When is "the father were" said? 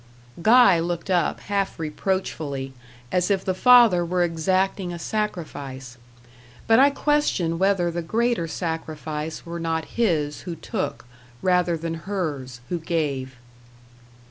3.45-4.23